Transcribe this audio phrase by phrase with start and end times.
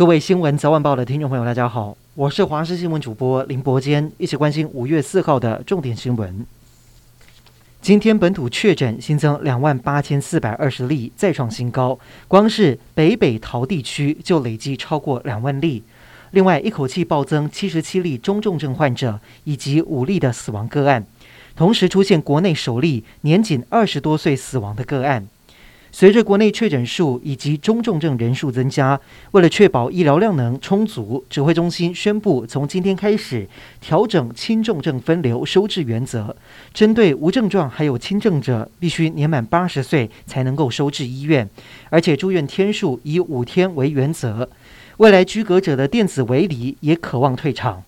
[0.00, 6.46] 各位新闻早晚报的听众朋友，大家好，我是华视新闻主播林伯坚，一起关心五月四号的重点新闻。
[7.82, 15.84] 今天本土确诊新增两万八千四百二十例，再创新高，光是北北桃地区就累计超过两万例。
[16.30, 21.04] 另外，一口气暴增七十七例中重症患者，以及五例的死亡个案，
[21.54, 25.28] 同时出现国内首例年仅二十多岁死亡的个案。
[25.92, 28.98] 随着国内确诊数以及中重症人数增加，
[29.32, 33.46] 为了确保医疗量能充足，指挥中心宣布从今天开始
[33.80, 36.34] 调整轻重症分流收治原则。
[36.72, 41.48] 针对无症状还有轻症者，必须年满八十岁才能够收治医院，
[41.90, 44.48] 而且住院天数以五天为原则。
[44.98, 47.82] 未来居隔者的电子围篱也可望退场。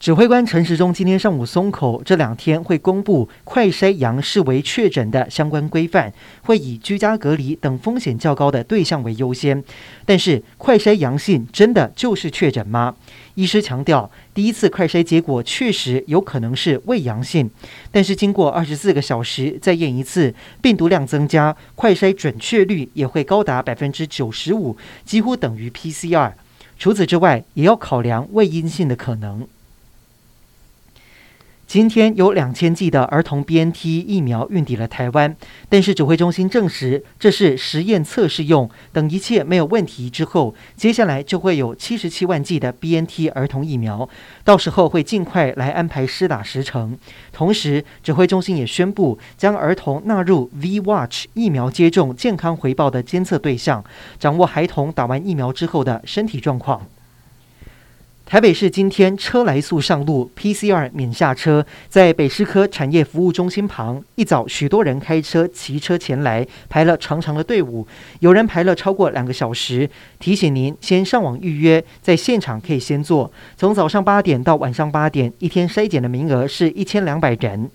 [0.00, 9.62] 指挥官陈时中今天上午松口，这两天会公布快筛阳视为确诊的相关规范，会以居家隔离等风险较高的对象为优先。
[10.06, 12.96] 但是快筛阳性真的就是确诊吗？
[13.34, 17.50] 医师强调，第一次快筛结果确实有可能是未阳性，
[17.92, 26.32] 但是经过二十四个小时再验一次，病毒量增加，快筛准确率也会高达百分之九十五，几乎等于 PCR。
[26.78, 29.46] 除此之外，也要考量伪阴性的可能。
[31.70, 35.36] 今天有两千剂的儿童 BNT 疫苗运抵了台湾，
[35.68, 44.08] 但是指挥中心证实这是实验测试用，等一切没有问题之后，接下来就会有七十七万剂的 BNT 儿童疫苗，
[44.42, 46.98] 到时候会尽快来安排施打时程。
[47.32, 53.84] 同时，指挥中心也宣布将儿童纳入 V-Watch 疫苗接种健康回报的监测对象，
[54.18, 56.84] 掌握孩童打完疫苗之后的身体状况。
[58.30, 67.84] 台北市今天车来速上路，PCR 免下车，在北士科产业服务中心旁，一早许多人开车、骑车前来，排了长长的队伍，
[68.20, 69.90] 有人排了超过两个小时。
[70.20, 73.32] 提醒您先上网预约，在现场可以先做。
[73.56, 77.68] 从早上八点到晚上八点，一天筛检的名额是一千两百人。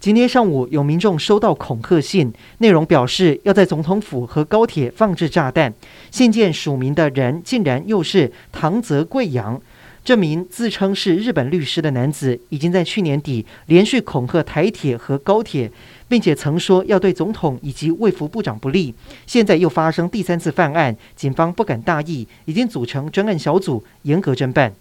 [0.00, 5.72] 今天上午有民众收到恐吓信，内容表示要在总统府和高铁放置炸弹，
[6.10, 9.62] 信件署名的人竟然又是唐泽贵阳。
[10.06, 15.68] 这名自称是日本律师的男子，已经在去年底连续恐吓台铁和高铁，
[16.06, 18.94] 并且曾说要对总统以及卫福部长不利。
[19.26, 24.72] 现在又发生第三次犯案，警方不敢大意，已经组成专案小组，严格侦办。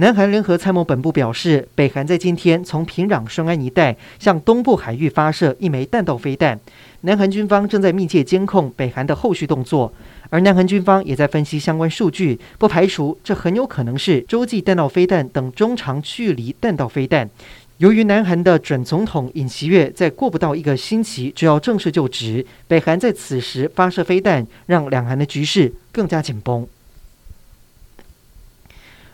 [0.00, 6.58] 南韩联合参谋本部表示，北韩在今天从平壤顺安一带向东部海域发射一枚弹道飞弹，
[7.02, 9.92] 南韩军方正在密切监控北韩的后续动作。
[10.30, 17.28] 而南韩军方也在分析相关数据，不排除这很有可能是洲际弹道飞弹等中长距离弹道飞弹。
[17.76, 26.66] 由于南韩的准总统尹锡悦在过不到一个星期就要正式就职，北韩在此时发射飞弹，让两韩的局势更加紧绷。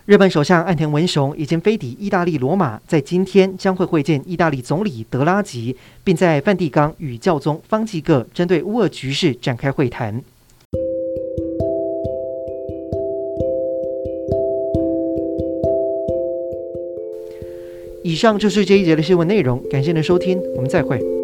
[0.06, 5.74] 日本首相岸田文雄已经飞抵意大利罗马，在今天将会会见意大利总理德拉吉，
[6.04, 10.22] 并在梵蒂冈与教宗方济各针对乌俄局势展开会谈。
[18.04, 21.15] 以上就是这一节的新闻内容，感谢您的收听，我们再会。